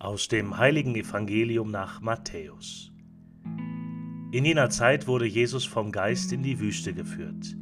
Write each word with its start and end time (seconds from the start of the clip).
Aus 0.00 0.28
dem 0.28 0.56
heiligen 0.56 0.94
Evangelium 0.94 1.72
nach 1.72 2.00
Matthäus. 2.00 2.92
In 4.30 4.44
jener 4.44 4.70
Zeit 4.70 5.08
wurde 5.08 5.26
Jesus 5.26 5.64
vom 5.64 5.90
Geist 5.90 6.32
in 6.32 6.44
die 6.44 6.60
Wüste 6.60 6.94
geführt. 6.94 7.56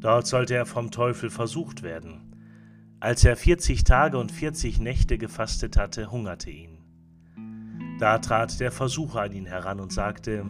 Dort 0.00 0.26
sollte 0.26 0.54
er 0.54 0.64
vom 0.64 0.90
Teufel 0.90 1.28
versucht 1.28 1.82
werden. 1.82 2.34
Als 2.98 3.24
er 3.26 3.36
vierzig 3.36 3.84
Tage 3.84 4.16
und 4.16 4.32
vierzig 4.32 4.80
Nächte 4.80 5.18
gefastet 5.18 5.76
hatte, 5.76 6.10
hungerte 6.10 6.50
ihn. 6.50 6.78
Da 7.98 8.20
trat 8.20 8.58
der 8.58 8.72
Versucher 8.72 9.20
an 9.20 9.32
ihn 9.32 9.44
heran 9.44 9.78
und 9.78 9.92
sagte, 9.92 10.46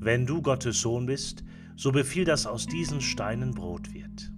Wenn 0.00 0.26
du 0.26 0.42
Gottes 0.42 0.80
Sohn 0.80 1.06
bist, 1.06 1.44
so 1.76 1.92
befiehl, 1.92 2.24
dass 2.24 2.46
aus 2.46 2.66
diesen 2.66 3.00
Steinen 3.00 3.54
Brot 3.54 3.94
wird. 3.94 4.32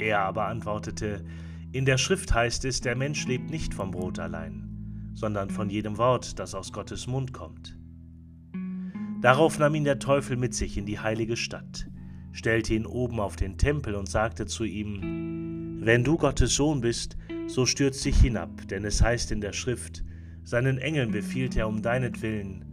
Er 0.00 0.20
aber 0.20 0.48
antwortete, 0.48 1.24
In 1.72 1.86
der 1.86 1.96
Schrift 1.96 2.34
heißt 2.34 2.66
es, 2.66 2.82
der 2.82 2.94
Mensch 2.94 3.26
lebt 3.26 3.48
nicht 3.48 3.72
vom 3.72 3.90
Brot 3.90 4.18
allein, 4.18 4.67
sondern 5.18 5.50
von 5.50 5.68
jedem 5.68 5.98
Wort, 5.98 6.38
das 6.38 6.54
aus 6.54 6.72
Gottes 6.72 7.08
Mund 7.08 7.32
kommt. 7.32 7.76
Darauf 9.20 9.58
nahm 9.58 9.74
ihn 9.74 9.82
der 9.82 9.98
Teufel 9.98 10.36
mit 10.36 10.54
sich 10.54 10.78
in 10.78 10.86
die 10.86 11.00
heilige 11.00 11.36
Stadt, 11.36 11.88
stellte 12.30 12.74
ihn 12.74 12.86
oben 12.86 13.18
auf 13.18 13.34
den 13.34 13.58
Tempel 13.58 13.96
und 13.96 14.08
sagte 14.08 14.46
zu 14.46 14.62
ihm, 14.62 15.80
Wenn 15.82 16.04
du 16.04 16.16
Gottes 16.16 16.54
Sohn 16.54 16.80
bist, 16.80 17.16
so 17.48 17.66
stürz 17.66 18.02
dich 18.02 18.20
hinab, 18.20 18.68
denn 18.68 18.84
es 18.84 19.02
heißt 19.02 19.32
in 19.32 19.40
der 19.40 19.52
Schrift, 19.52 20.04
seinen 20.44 20.78
Engeln 20.78 21.10
befiehlt 21.10 21.56
er 21.56 21.66
um 21.66 21.82
deinetwillen, 21.82 22.64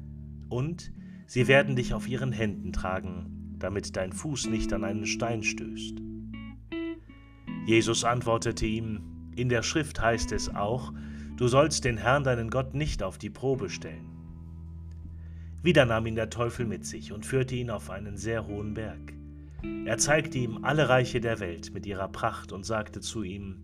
und 0.50 0.94
sie 1.26 1.48
werden 1.48 1.76
dich 1.76 1.96
auf 1.96 2.08
ihren 2.08 2.32
Händen 2.32 2.72
tragen, 2.72 3.56
damit 3.58 3.96
dein 3.96 4.14
Fuß 4.14 4.50
nicht 4.50 4.72
an 4.72 4.84
einen 4.84 5.08
Stein 5.08 5.42
stößt. 5.42 5.98
Jesus 7.66 8.04
antwortete 8.04 8.68
ihm, 8.68 9.32
In 9.36 9.50
der 9.50 9.64
Schrift 9.64 10.00
heißt 10.00 10.32
es 10.32 10.54
auch, 10.54 10.94
du 11.38 11.48
sollst 11.48 11.86
den 11.86 11.98
Herrn 11.98 12.24
deinen 12.24 12.50
Gott 12.50 12.74
nicht 12.74 13.04
auf 13.04 13.18
die 13.18 13.30
Probe 13.30 13.70
stellen. 13.70 14.16
Wieder 15.62 15.86
nahm 15.86 16.06
ihn 16.06 16.16
der 16.16 16.30
Teufel 16.30 16.66
mit 16.66 16.86
sich 16.86 17.12
und 17.12 17.26
führte 17.26 17.56
ihn 17.56 17.70
auf 17.70 17.90
einen 17.90 18.18
sehr 18.18 18.46
hohen 18.46 18.76
Berg. 18.76 19.14
Er 19.86 19.98
zeigte 19.98 20.38
ihm 20.38 20.64
alle 20.64 20.90
Reiche 20.90 21.20
der 21.20 21.40
Welt 21.40 21.74
mit 21.74 21.86
ihrer 21.86 22.08
Pracht 22.08 22.52
und 22.52 22.66
sagte 22.66 23.02
zu 23.02 23.24
ihm, 23.24 23.64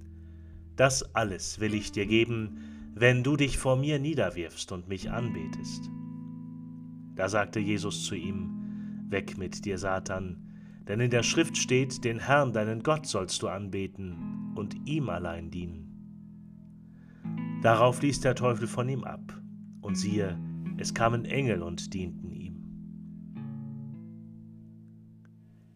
Das 0.75 1.15
alles 1.15 1.59
will 1.59 1.75
ich 1.75 1.91
dir 1.91 2.07
geben, 2.07 2.57
wenn 2.95 3.23
du 3.23 3.37
dich 3.37 3.57
vor 3.57 3.75
mir 3.75 3.99
niederwirfst 3.99 4.71
und 4.71 4.87
mich 4.87 5.11
anbetest. 5.11 5.89
Da 7.15 7.29
sagte 7.29 7.59
Jesus 7.59 8.05
zu 8.05 8.15
ihm, 8.15 9.05
Weg 9.09 9.37
mit 9.37 9.65
dir, 9.65 9.77
Satan, 9.77 10.51
denn 10.87 10.99
in 10.99 11.11
der 11.11 11.23
Schrift 11.23 11.57
steht, 11.57 12.03
den 12.03 12.19
Herrn, 12.19 12.53
deinen 12.53 12.81
Gott, 12.81 13.05
sollst 13.05 13.41
du 13.43 13.47
anbeten 13.47 14.53
und 14.55 14.75
ihm 14.87 15.09
allein 15.09 15.51
dienen. 15.51 15.90
Darauf 17.61 18.01
ließ 18.01 18.21
der 18.21 18.33
Teufel 18.33 18.65
von 18.65 18.89
ihm 18.89 19.03
ab, 19.03 19.39
und 19.81 19.95
siehe, 19.95 20.39
es 20.77 20.95
kamen 20.95 21.25
Engel 21.25 21.61
und 21.61 21.93
dienten 21.93 22.31
ihm. 22.31 22.55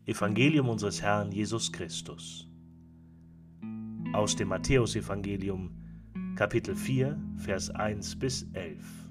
Evangelium 0.05 0.67
unseres 0.67 1.03
Herrn 1.03 1.31
Jesus 1.31 1.71
Christus. 1.71 2.49
Aus 4.13 4.35
dem 4.35 4.47
Matthäusevangelium, 4.47 5.77
Kapitel 6.35 6.75
4, 6.75 7.19
Vers 7.37 7.69
1 7.69 8.15
bis 8.17 8.47
11. 8.53 9.04